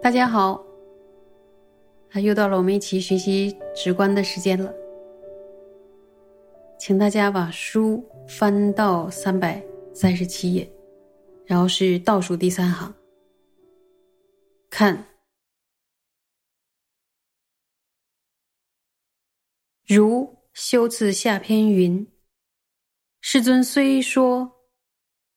[0.00, 0.64] 大家好，
[2.12, 4.72] 啊，又到了我们一起学习直观的时间了。
[6.78, 9.60] 请大家把书翻到三百
[9.92, 10.70] 三十七页，
[11.44, 12.94] 然后是倒数第三行，
[14.70, 15.11] 看。
[19.94, 22.10] 如修次下篇云
[23.20, 24.50] ：“世尊虽说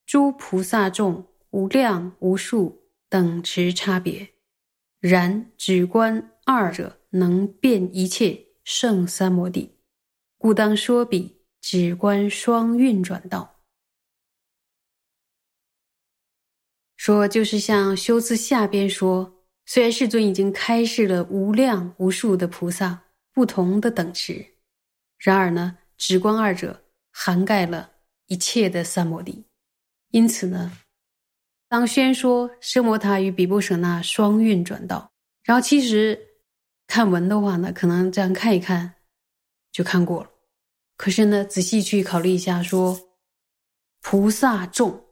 [0.05, 4.25] 诸菩萨众无量无数等持差别。”
[5.01, 9.77] 然只观二者能变一切胜三摩地，
[10.37, 13.61] 故当说彼只观双运转道。
[16.95, 23.04] 说就是像修辞下边说，虽然世尊已经开示了无量无数的菩萨
[23.35, 24.53] 不同的等值，
[25.17, 27.91] 然而呢，止观二者涵盖了
[28.27, 29.45] 一切的三摩地，
[30.11, 30.71] 因此呢。
[31.67, 35.11] 当宣说奢摩他与比波舍那双运转道，
[35.43, 36.17] 然后其实
[36.87, 38.93] 看文的话呢，可能这样看一看
[39.71, 40.29] 就看过了。
[40.95, 42.97] 可是呢，仔细去考虑一下，说
[44.01, 45.05] 菩萨众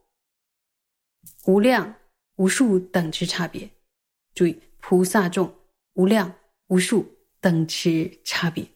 [1.45, 1.93] 无量
[2.37, 3.69] 无数等值差别，
[4.33, 5.53] 注意菩萨众
[5.95, 6.33] 无量
[6.67, 7.12] 无数
[7.43, 8.71] 等持差别，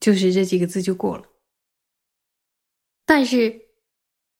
[0.00, 1.28] 就是这几个字就过了。
[3.04, 3.66] 但是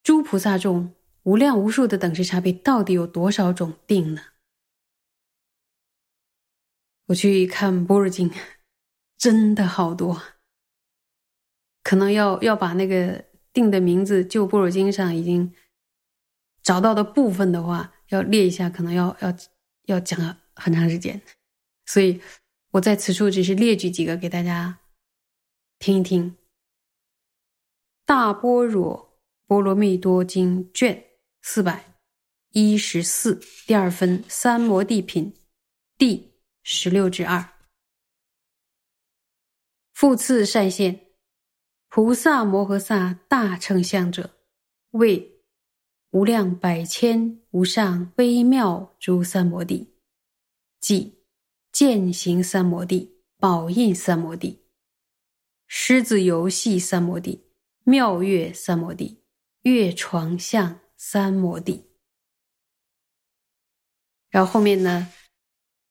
[0.03, 0.95] 诸菩萨众。
[1.25, 4.23] 无量无数的等值差别到底有多少种定呢？
[7.07, 8.29] 我去看《般若经》，
[9.17, 10.21] 真的好多，
[11.85, 15.55] 可能要要把那个定的名字就《般若经》上已经
[16.61, 19.33] 找到的部分的话，要列一下，可能要要
[19.85, 20.19] 要讲
[20.57, 21.23] 很长时间。
[21.87, 22.21] 所以
[22.71, 24.81] 我在此处只是列举几个给大家
[25.79, 26.31] 听一听，
[28.05, 31.09] 《大般若波罗蜜多经》卷。
[31.45, 31.99] 四百
[32.51, 35.35] 一十四第二分三摩地品
[35.99, 37.53] 第十六至二。
[39.93, 41.09] 复次善现
[41.89, 44.37] 菩萨摩诃萨大乘相者，
[44.93, 45.43] 为
[46.11, 49.93] 无量百千无上微妙诸三摩地，
[50.79, 51.22] 即
[51.85, 54.63] 见行三摩地、宝印三摩地、
[55.67, 57.51] 狮子游戏三摩地、
[57.83, 59.25] 妙月三摩地、
[59.63, 60.79] 月床相。
[60.97, 61.91] 三摩地，
[64.31, 65.13] 然后后面呢，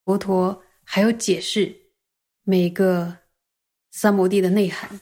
[0.05, 1.91] 佛陀还有解释
[2.43, 3.17] 每个
[3.89, 5.01] 三摩地的内涵。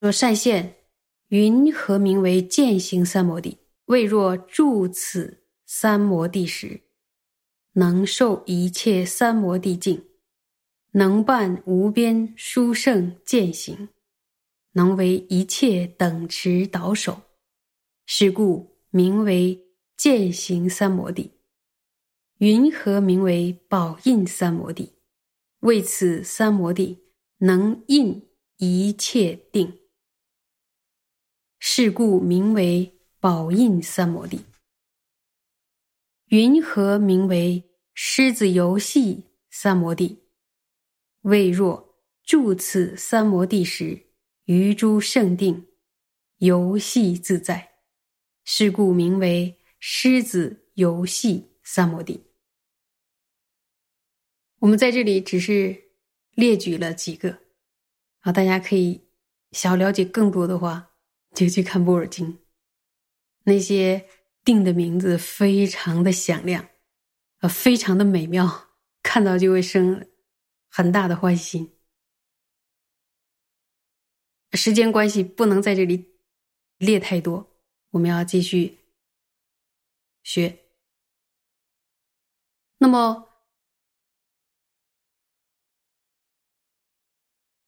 [0.00, 0.86] 说善现
[1.28, 3.58] 云何名为见行三摩地？
[3.84, 6.85] 未若住此三摩地时，
[7.78, 10.02] 能受一切三摩地境，
[10.92, 13.90] 能办无边殊胜见行。
[14.72, 17.20] 能为一切等持导首，
[18.06, 19.62] 是故名为
[19.94, 21.30] 践行三摩地。
[22.38, 24.94] 云何名为宝印三摩地？
[25.60, 26.98] 为此三摩地
[27.38, 28.26] 能印
[28.56, 29.80] 一切定，
[31.58, 34.40] 是故名为宝印三摩地。
[36.26, 40.24] 云何名为狮子游戏三摩地？
[41.20, 44.06] 未若住此三摩地时。
[44.46, 45.66] 于诸圣定，
[46.38, 47.72] 游戏自在，
[48.44, 52.26] 是故名为狮子游戏三摩地。
[54.60, 55.90] 我们在这里只是
[56.30, 57.40] 列举了几个，
[58.20, 59.08] 啊，大家可以
[59.50, 60.92] 想了解更多的话，
[61.34, 62.34] 就去看《波尔经》，
[63.42, 64.08] 那些
[64.46, 66.70] 定的名字非常的响亮，
[67.38, 68.68] 啊，非常的美妙，
[69.02, 70.08] 看到就会生
[70.68, 71.76] 很大的欢心。
[74.52, 76.14] 时间关系，不能在这里
[76.78, 77.58] 列太多。
[77.90, 78.78] 我们要继续
[80.22, 80.60] 学。
[82.78, 83.26] 那么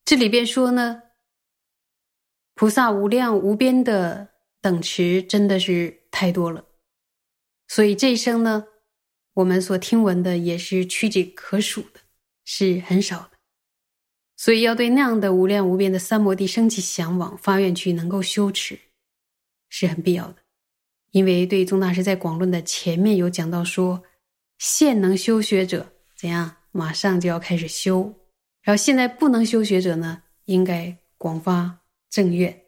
[0.04, 1.02] 这里边说呢，
[2.54, 6.67] 菩萨无量无边的等持真的是太多了，
[7.68, 8.64] 所以这一生呢，
[9.34, 12.00] 我们所听闻的也是屈指可数的，
[12.44, 13.30] 是很少的。
[14.36, 18.78] 所以要对那样的无量无边的三摩地升起向往，发愿去能够修持，
[19.68, 20.36] 是很必要的。
[21.10, 24.02] 因为对宗大师在广论的前面有讲到说，
[24.58, 28.12] 现能修学者怎样，马上就要开始修；
[28.62, 32.62] 然后现在不能修学者呢，应该广发正愿，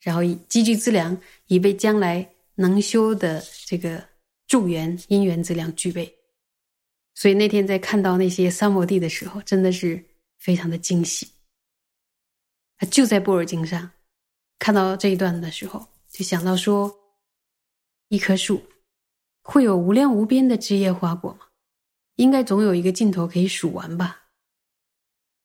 [0.00, 4.09] 然后积聚资粮，以备将来能修的这个
[4.50, 6.12] 助缘因缘资量具备。
[7.14, 10.04] 所以那天在看到那些三摩地的时候，真的是
[10.38, 11.30] 非常的惊喜。
[12.90, 13.92] 就在《波若经》上
[14.58, 16.92] 看到这一段的时候，就想到说，
[18.08, 18.60] 一棵树
[19.42, 21.46] 会有无量无边的枝叶花果吗？
[22.16, 24.30] 应该总有一个尽头可以数完吧？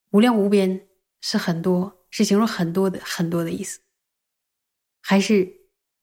[0.10, 0.88] 无量无边
[1.22, 3.80] 是很多，是形容很多的很多的意思，
[5.00, 5.48] 还是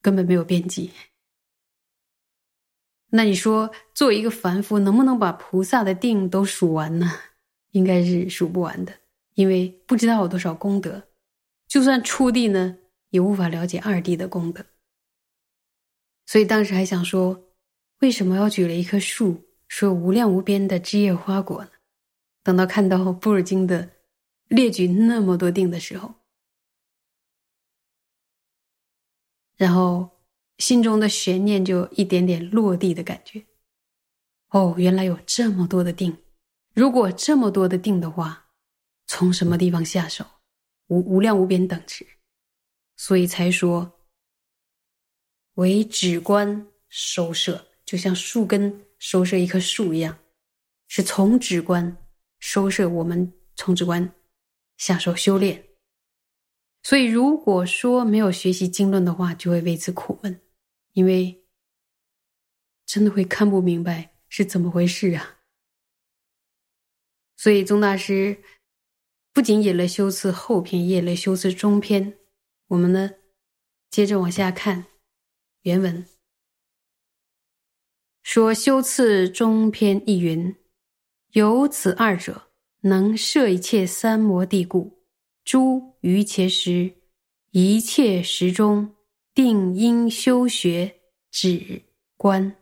[0.01, 0.93] 根本没有边际？
[3.15, 7.07] 那你说，作为一个凡夫，能不能把菩萨的定都数完呢？
[7.73, 9.01] 应该是数不完的，
[9.35, 11.09] 因为不知道有多少功德。
[11.69, 12.79] 就算初地呢，
[13.11, 14.65] 也无法了解二地的功德。
[16.25, 17.45] 所以当时还想说，
[18.01, 21.71] 为什么要举了一棵树，说无量无边的枝叶花果呢？
[22.43, 23.91] 等到看到《布尔经》的
[24.49, 26.15] 列举那么多定的时候，
[29.59, 30.09] 然后。
[30.63, 33.45] 心中的悬念就一点点落地的感觉。
[34.51, 36.17] 哦，原来有这么多的定，
[36.73, 38.47] 如果这么多的定的话，
[39.09, 40.25] 从什么地方下手？
[40.87, 42.07] 无无量无边等持，
[42.97, 43.91] 所以才说
[45.55, 50.17] 为止观收摄，就像树根收摄一棵树一样，
[50.87, 51.97] 是从止观
[52.39, 54.15] 收摄我们从止观
[54.77, 55.67] 下手修炼。
[56.85, 60.41] 所以，如果说没有学习经论的话，就会为此苦闷。
[60.93, 61.45] 因为
[62.85, 65.39] 真的会看不明白是怎么回事啊！
[67.37, 68.43] 所以宗大师
[69.33, 72.19] 不仅引了修辞后篇，引了修辞中篇。
[72.69, 73.11] 我们呢，
[73.91, 74.87] 接着往下看
[75.63, 76.07] 原文，
[78.23, 80.55] 说修辞中篇一云：
[81.33, 82.51] 有此二者，
[82.83, 85.03] 能摄一切三摩地故，
[85.45, 86.95] 诸于切时，
[87.51, 88.95] 一切时中。
[89.35, 91.01] 定因修学
[91.31, 91.83] 止
[92.19, 92.55] 观，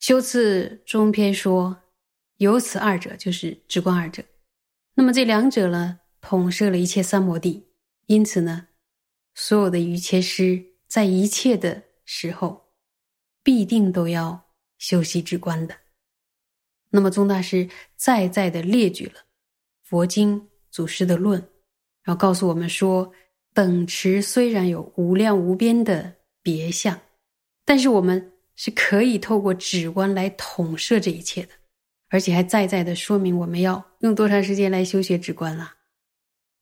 [0.00, 1.84] 修次中篇说
[2.38, 4.24] 由此二者，就是止观二者。
[4.94, 7.68] 那么这两者呢，统摄了一切三摩地，
[8.06, 8.66] 因此呢，
[9.34, 12.72] 所有的瑜伽师在一切的时候，
[13.44, 15.78] 必定都要修习止观的。
[16.90, 19.26] 那么宗大师再再的列举了
[19.82, 21.48] 佛经祖师的论。
[22.06, 23.12] 然后告诉我们说，
[23.52, 26.96] 等持虽然有无量无边的别相，
[27.64, 31.48] 但是我们是可以透过止观来统摄这一切的，
[32.08, 35.74] 而且还再再的说明我们要用多长时间来修学止观了，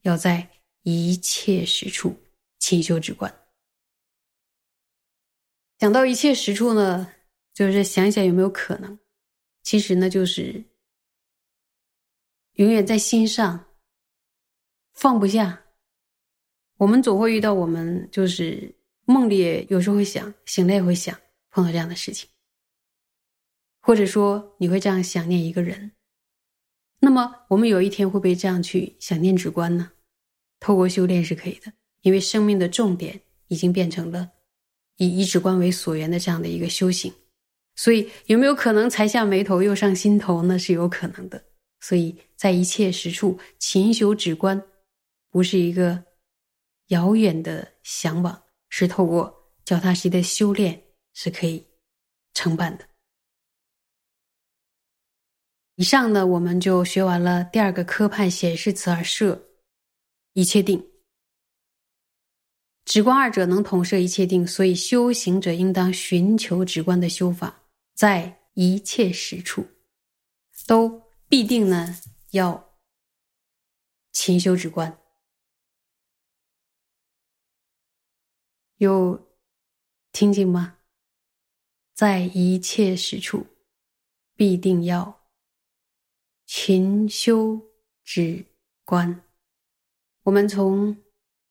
[0.01, 0.49] 要在
[0.83, 2.17] 一切时处
[2.59, 3.31] 勤修止观。
[5.77, 7.13] 讲到一切时处呢，
[7.53, 8.99] 就是想想有没有可能，
[9.63, 10.65] 其实呢，就是
[12.55, 13.63] 永远在心上。
[14.95, 15.65] 放不下，
[16.79, 18.75] 我们总会遇到，我们就是
[19.05, 21.19] 梦里有时候会想，醒了也会想，
[21.51, 22.29] 碰到这样的事情，
[23.81, 25.93] 或者说你会这样想念一个人，
[27.01, 29.91] 那么我们有一天会不会这样去想念止观呢？
[30.61, 34.31] 透过修炼是可以的，因为生命的重点已经变成了
[34.97, 37.13] 以以止观为所缘的这样的一个修行，
[37.75, 40.57] 所以有没有可能才下眉头又上心头呢？
[40.57, 41.45] 是有可能的，
[41.81, 44.65] 所以在一切时处勤修止观。
[45.35, 46.01] 不是一个
[46.91, 50.81] 遥远的向往，是透过脚踏实地的修炼
[51.13, 51.67] 是可以
[52.35, 52.87] 承办的。
[55.75, 59.45] 以上呢，我们就学完了第二个科判显示词而设
[60.35, 60.81] 一切定，
[62.85, 67.61] 直观二者能统摄一切定，所以修行者应当寻求直观的修法，
[67.97, 69.67] 在一切时处
[70.65, 71.99] 都必定呢
[72.31, 72.79] 要
[74.13, 74.97] 勤修直观。
[78.85, 79.27] 有
[80.13, 80.79] 听见吗？
[81.95, 83.47] 在一切时处，
[84.35, 85.23] 必定要
[86.45, 87.61] 勤修
[88.03, 88.45] 止
[88.85, 89.25] 观。
[90.25, 91.03] 我们从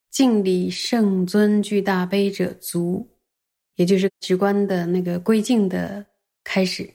[0.10, 3.10] 敬礼圣尊具大悲者足，
[3.76, 6.06] 也就是止观的那个归敬的
[6.44, 6.94] 开始。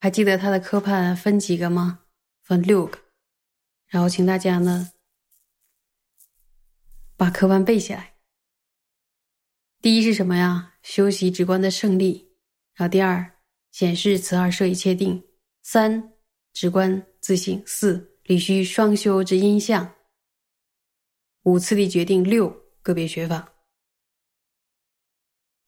[0.00, 2.04] 还记得他的科判分几个吗？
[2.42, 2.98] 分六个。
[3.86, 4.90] 然后请大家呢，
[7.16, 8.15] 把科判背下来。
[9.86, 10.74] 第一是什么呀？
[10.82, 12.28] 修习直观的胜利。
[12.74, 13.38] 然后第二，
[13.70, 15.22] 显示此二摄一切定。
[15.62, 16.12] 三，
[16.52, 17.62] 直观自信。
[17.64, 19.94] 四，理须双修之因相。
[21.44, 22.24] 五次第决定。
[22.24, 22.48] 六，
[22.82, 23.54] 个别学法。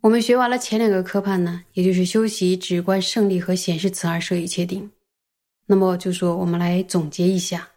[0.00, 4.90] 我们学完了前两个科判呢，也就是修习直观胜利和显示此二摄一切定。
[5.66, 7.70] 那么就说，我们来总结一下，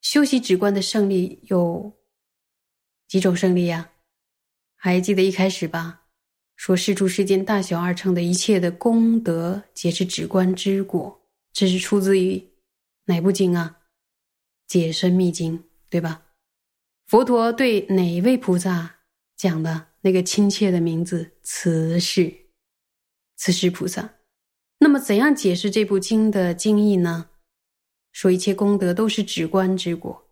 [0.00, 1.92] 修习直观的胜利有
[3.08, 3.90] 几种胜利呀？
[4.84, 6.02] 还记得一开始吧？
[6.56, 11.22] 说世出世间大小二乘的一切的功德，皆是止观之果。
[11.54, 12.50] 这是出自于
[13.06, 13.78] 哪部经啊？
[14.66, 16.22] 解深密经，对吧？
[17.06, 18.96] 佛陀对哪位菩萨
[19.38, 21.38] 讲的那个亲切的名字？
[21.42, 22.30] 慈氏，
[23.36, 24.16] 慈氏菩萨。
[24.80, 27.30] 那么，怎样解释这部经的经义呢？
[28.12, 30.30] 说一切功德都是止观之果，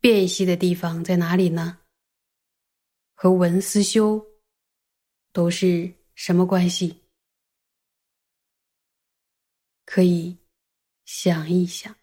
[0.00, 1.80] 辨析的地方在哪里呢？
[3.22, 4.20] 和文思修
[5.32, 6.92] 都是什么关系？
[9.84, 10.36] 可以
[11.04, 11.94] 想一想。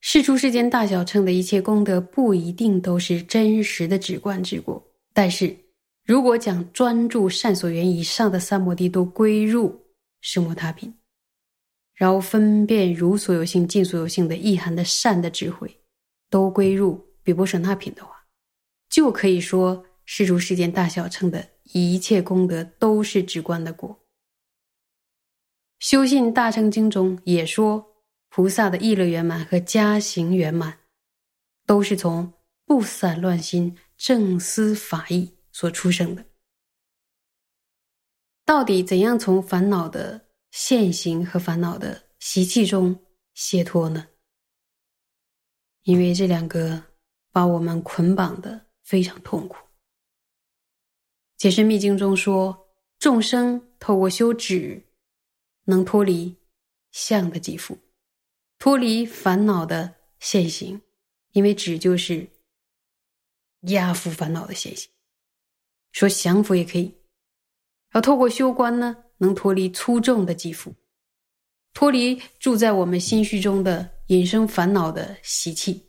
[0.00, 4.82] 世出世间大小乘的一切功德，不一定都是真实的止观之果。
[5.12, 5.54] 但是，
[6.04, 9.78] 如果讲专注善所缘以上的三摩地都归入
[10.22, 10.90] 十摩他品，
[11.92, 15.78] 然后分辨如所有性、尽所有性的意涵的善的智慧，
[16.30, 18.26] 都归入比波舍那品的话，
[18.88, 24.04] 就可以说世出世间大小乘的一切功德都是直观的果。
[25.78, 27.92] 修信大乘经中也说。
[28.28, 30.80] 菩萨的意乐圆满和加行圆满，
[31.64, 32.34] 都是从
[32.66, 36.22] 不散乱心、正思法意所出生的。
[38.44, 44.06] 到底怎样从烦恼的现行和烦恼的习气中解脱呢？
[45.86, 46.82] 因为这两个
[47.30, 49.56] 把我们捆绑的非常痛苦。
[51.36, 54.82] 解释密经中说，众生透过修止，
[55.66, 56.36] 能脱离
[56.90, 57.78] 相的肌肤。
[58.58, 60.80] 脱离烦恼的现行，
[61.32, 62.28] 因为止就是
[63.60, 64.90] 压服烦恼的现行。
[65.92, 66.92] 说降服也可以，
[67.90, 70.74] 而透过修观呢，能脱离粗重的肌肤，
[71.72, 75.84] 脱离住在我们心绪中的引生烦恼的习气。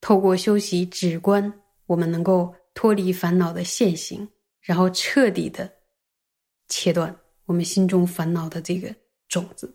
[0.00, 1.52] 透过修习止观，
[1.86, 4.28] 我们能够脱离烦恼的现行，
[4.60, 5.72] 然后彻底的
[6.68, 8.94] 切断我们心中烦恼的这个
[9.28, 9.72] 种子。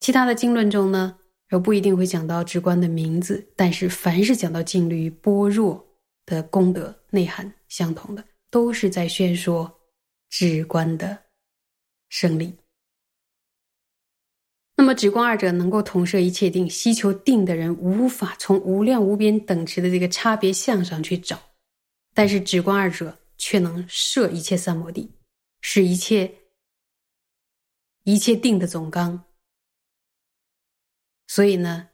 [0.00, 1.18] 其他的经论中呢，
[1.50, 5.84] 又不一定会讲到直观的名字，但是凡是讲到静虑般若
[6.24, 9.72] 的功德内涵相同的，都是在宣说
[10.28, 11.16] 直观的
[12.08, 12.52] 胜利。
[14.78, 21.40] 那么，止观二者能够统摄一切定，希求定的人无法从无量无边等持的这个差别相上去找，
[22.12, 25.10] 但是止观二者却能摄一切三摩地，
[25.62, 26.42] 是一切
[28.04, 29.24] 一切定的总纲。
[31.26, 31.88] 所以呢，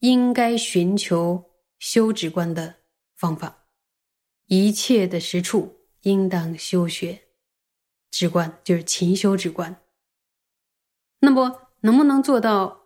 [0.00, 2.76] 应该寻求修止观的
[3.14, 3.66] 方法，
[4.44, 7.28] 一切的实处应当修学
[8.10, 9.82] 止观，就是勤修止观。
[11.20, 12.80] 那么，能不能做到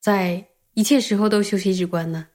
[0.00, 2.28] 在一切时候都修习止观呢？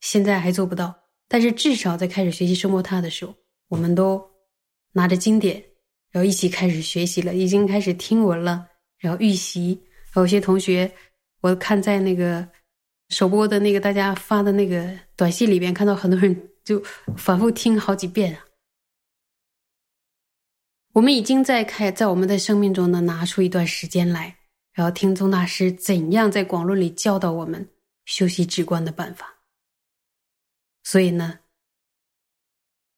[0.00, 0.94] 现在还做不到，
[1.26, 3.34] 但是至少在开始学习声波塔的时候，
[3.68, 4.24] 我们都
[4.92, 5.62] 拿着经典，
[6.10, 9.82] 然后一起开始学习了，已经开始听闻了，然后预习，
[10.16, 10.92] 有些同学。
[11.40, 12.48] 我看在那个
[13.10, 16.82] 首播的那个大家发的那个短信里边，看到很多人就
[17.16, 18.44] 反复听好几遍啊。
[20.94, 24.37] 我们已经在开在我们的生命中呢，拿出一段时间来，
[24.78, 27.68] 然后听宗大师怎样在广论里教导我们
[28.04, 29.40] 修习止观的办法。
[30.84, 31.40] 所以呢，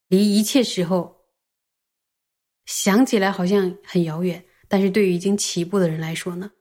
[0.08, 1.24] 离一切时候
[2.66, 6.52] 想起来好像很遥远，但是对于已经起步的人来说呢，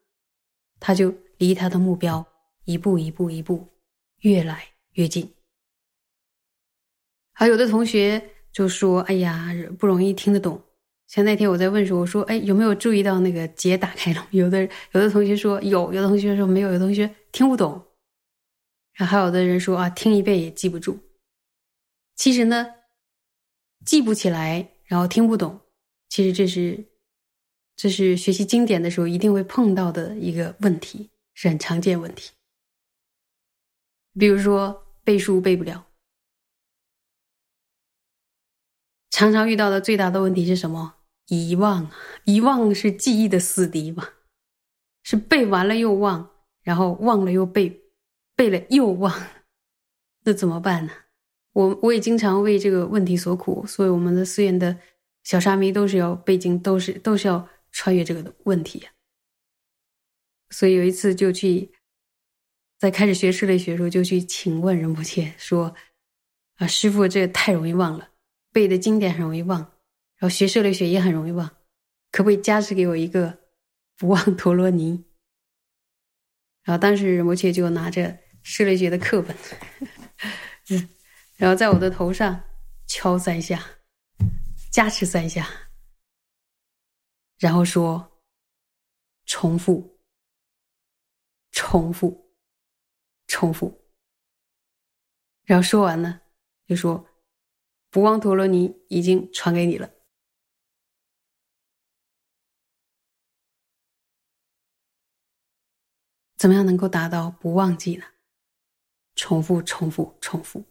[0.80, 1.14] 他就。
[1.40, 2.28] 离他的目标
[2.66, 3.66] 一步一步一步
[4.18, 5.34] 越来越近。
[7.32, 9.48] 还有的同学就说：“哎呀，
[9.80, 10.62] 不容易听得懂。”
[11.10, 14.62] 像那天我在问说：“我说，哎，有没有注意到那个结打开了？”有的
[14.92, 17.84] 有的同学说有，有的同学说没有，有的同学听不懂。
[18.94, 21.00] 然后还有的人说啊，听一遍也记不住。
[22.16, 22.68] 其实呢，
[23.84, 25.60] 记不起来，然后听不懂，
[26.10, 26.86] 其实这是
[27.76, 31.10] 这是学习经典的时候一定会碰到的一个问题。
[31.34, 32.34] 是很常见问题，
[34.14, 35.88] 比如说背书背不了，
[39.10, 40.99] 常常遇到的最大的问题是什么？
[41.30, 41.96] 遗忘啊，
[42.26, 44.10] 遗忘是记忆的死敌嘛？
[45.04, 46.30] 是背完了又忘，
[46.62, 47.82] 然后忘了又背，
[48.36, 49.14] 背了又忘，
[50.24, 50.92] 那怎么办呢？
[51.54, 54.78] 我我也经常为这个问题所苦，所以我们的寺院的
[55.24, 58.88] 小沙弥都是要背经，都是都是要穿越这个问题。
[60.52, 61.72] 所以有一次就去，
[62.78, 65.76] 在开始学师类学的时候，就去请问仁波切说
[66.58, 68.10] ：“啊，师傅，这太容易忘了，
[68.52, 69.74] 背的经典很容易忘，
[70.20, 71.48] 然后学社类学也很容易忘，
[72.12, 73.40] 可不可以加持给我一个
[73.98, 75.06] 不忘陀罗尼？”
[76.64, 79.36] 然后当时仁波切就拿着师类学的课本，
[81.38, 82.44] 然后在我的头上
[82.86, 83.66] 敲三下，
[84.70, 85.48] 加持三下，
[87.40, 88.22] 然后说
[89.26, 90.00] 重复，
[91.52, 92.36] 重复，
[93.26, 93.90] 重复，
[95.46, 96.22] 然后说完呢，
[96.68, 97.08] 就说
[97.90, 99.90] 不忘陀罗尼已经传给你了。
[106.40, 108.06] 怎么样能够达到不忘记呢？
[109.16, 110.64] 重复，重复，重复。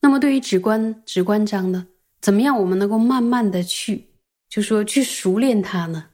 [0.00, 1.86] 那么对于止观、止观章呢？
[2.22, 4.08] 怎么样我们能够慢慢的去，
[4.48, 6.10] 就说去熟练它呢？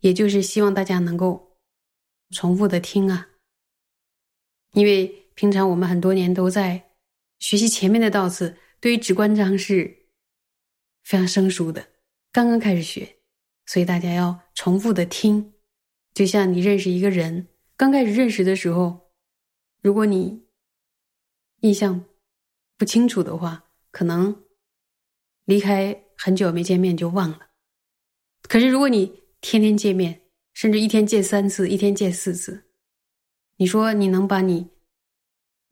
[0.00, 1.58] 也就是希望大家能够
[2.30, 3.28] 重复的听啊，
[4.72, 6.92] 因为平常我们很多年都在
[7.38, 10.06] 学习前面的道次，对于止观章是
[11.04, 11.86] 非常生疏的，
[12.32, 13.18] 刚刚开始学，
[13.66, 15.52] 所以大家要重复的听。
[16.16, 17.46] 就像你认识一个人，
[17.76, 19.12] 刚开始认识的时候，
[19.82, 20.46] 如果你
[21.60, 22.06] 印象
[22.78, 24.34] 不清楚的话，可能
[25.44, 27.48] 离开很久没见面就忘了。
[28.48, 30.22] 可是如果你天天见面，
[30.54, 32.64] 甚至一天见三次，一天见四次，
[33.58, 34.70] 你说你能把你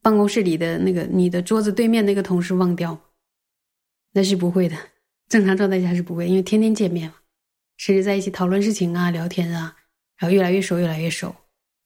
[0.03, 3.01] 办公室里的那个你的桌子对面那个同事忘掉吗？
[4.13, 4.77] 那是不会的，
[5.27, 7.17] 正常状态下是不会，因为天天见面嘛，
[7.79, 9.79] 甚至在一起讨论事情啊、聊天啊。
[10.17, 11.35] 然后越来越熟，越来越熟，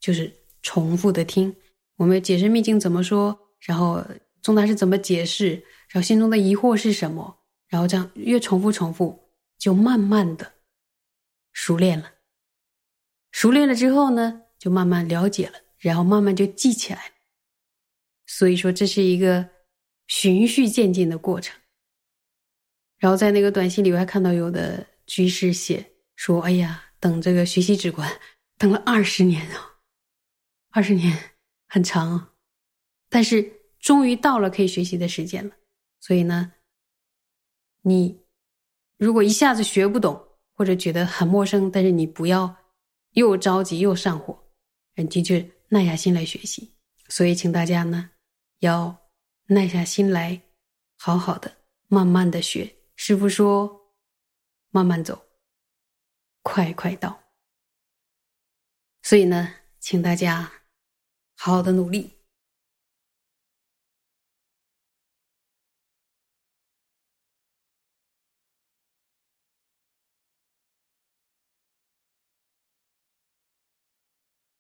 [0.01, 0.31] 就是
[0.63, 1.55] 重复的听
[1.97, 4.05] 我们解释秘境怎么说，然后
[4.43, 5.53] 宗大师怎么解释，
[5.89, 10.53] 然后心中的疑惑是什么，然后这样越重复重复，就慢慢的
[11.53, 12.13] 熟练了。
[13.33, 17.13] 熟练了之后呢，就慢慢了解了，然后慢慢就记起来。
[18.27, 19.49] 所以说这是一个
[20.07, 21.59] 循序渐进的过程。
[22.99, 28.21] 然后在那个短信里，我还看到有的居士写说：“哎呀。”等这个学习之关，
[28.57, 29.79] 等了二十年啊，
[30.71, 31.37] 二十年
[31.69, 32.33] 很长啊，
[33.09, 35.55] 但是终于到了可以学习的时间了。
[36.01, 36.53] 所以呢，
[37.83, 38.21] 你
[38.97, 40.21] 如果一下子学不懂
[40.55, 42.57] 或者觉得很陌生，但是你不要
[43.13, 44.51] 又着急又上火，
[44.97, 46.75] 你就去耐下心来学习。
[47.09, 48.11] 所以请大家呢
[48.59, 48.97] 要
[49.47, 50.41] 耐下心来，
[50.97, 52.77] 好好的慢慢的学。
[52.97, 53.95] 师傅说，
[54.71, 55.28] 慢慢走。
[56.51, 57.25] 快快到！
[59.03, 60.51] 所以呢，请大家
[61.37, 62.18] 好好的努力。